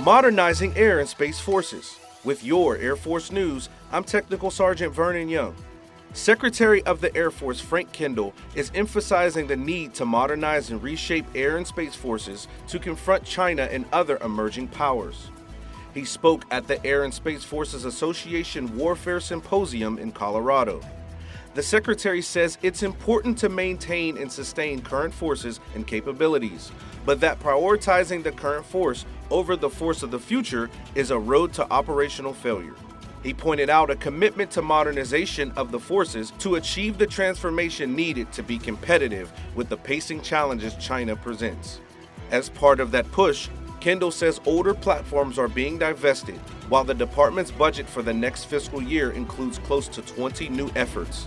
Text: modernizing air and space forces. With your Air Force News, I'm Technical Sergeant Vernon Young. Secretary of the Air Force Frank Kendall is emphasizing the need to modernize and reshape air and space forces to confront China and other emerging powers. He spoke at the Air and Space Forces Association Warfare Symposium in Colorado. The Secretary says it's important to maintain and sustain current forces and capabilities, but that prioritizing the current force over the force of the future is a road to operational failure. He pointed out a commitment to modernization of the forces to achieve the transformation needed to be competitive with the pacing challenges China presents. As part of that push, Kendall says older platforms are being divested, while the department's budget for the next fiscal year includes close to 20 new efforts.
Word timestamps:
modernizing 0.00 0.74
air 0.76 0.98
and 1.00 1.08
space 1.08 1.38
forces. 1.38 1.98
With 2.24 2.42
your 2.42 2.78
Air 2.78 2.96
Force 2.96 3.30
News, 3.30 3.68
I'm 3.92 4.02
Technical 4.02 4.50
Sergeant 4.50 4.94
Vernon 4.94 5.28
Young. 5.28 5.54
Secretary 6.14 6.82
of 6.84 7.02
the 7.02 7.14
Air 7.14 7.30
Force 7.30 7.60
Frank 7.60 7.92
Kendall 7.92 8.32
is 8.54 8.72
emphasizing 8.74 9.46
the 9.46 9.56
need 9.56 9.92
to 9.94 10.06
modernize 10.06 10.70
and 10.70 10.82
reshape 10.82 11.26
air 11.34 11.58
and 11.58 11.66
space 11.66 11.94
forces 11.94 12.48
to 12.68 12.78
confront 12.78 13.24
China 13.24 13.68
and 13.70 13.84
other 13.92 14.16
emerging 14.24 14.68
powers. 14.68 15.30
He 15.92 16.06
spoke 16.06 16.46
at 16.50 16.66
the 16.66 16.84
Air 16.84 17.04
and 17.04 17.12
Space 17.12 17.44
Forces 17.44 17.84
Association 17.84 18.74
Warfare 18.78 19.20
Symposium 19.20 19.98
in 19.98 20.12
Colorado. 20.12 20.80
The 21.52 21.62
Secretary 21.64 22.22
says 22.22 22.58
it's 22.62 22.84
important 22.84 23.36
to 23.38 23.48
maintain 23.48 24.16
and 24.16 24.30
sustain 24.30 24.82
current 24.82 25.12
forces 25.12 25.58
and 25.74 25.84
capabilities, 25.84 26.70
but 27.04 27.20
that 27.20 27.40
prioritizing 27.40 28.22
the 28.22 28.30
current 28.30 28.64
force 28.64 29.04
over 29.30 29.56
the 29.56 29.68
force 29.68 30.04
of 30.04 30.12
the 30.12 30.18
future 30.20 30.70
is 30.94 31.10
a 31.10 31.18
road 31.18 31.52
to 31.54 31.68
operational 31.72 32.32
failure. 32.32 32.76
He 33.24 33.34
pointed 33.34 33.68
out 33.68 33.90
a 33.90 33.96
commitment 33.96 34.52
to 34.52 34.62
modernization 34.62 35.50
of 35.56 35.72
the 35.72 35.80
forces 35.80 36.32
to 36.38 36.54
achieve 36.54 36.98
the 36.98 37.06
transformation 37.06 37.96
needed 37.96 38.30
to 38.32 38.44
be 38.44 38.56
competitive 38.56 39.32
with 39.56 39.68
the 39.68 39.76
pacing 39.76 40.22
challenges 40.22 40.76
China 40.76 41.16
presents. 41.16 41.80
As 42.30 42.48
part 42.48 42.78
of 42.78 42.92
that 42.92 43.10
push, 43.10 43.48
Kendall 43.80 44.12
says 44.12 44.40
older 44.46 44.72
platforms 44.72 45.36
are 45.36 45.48
being 45.48 45.78
divested, 45.78 46.38
while 46.68 46.84
the 46.84 46.94
department's 46.94 47.50
budget 47.50 47.88
for 47.88 48.02
the 48.02 48.14
next 48.14 48.44
fiscal 48.44 48.80
year 48.80 49.10
includes 49.10 49.58
close 49.58 49.88
to 49.88 50.02
20 50.02 50.48
new 50.50 50.70
efforts. 50.76 51.26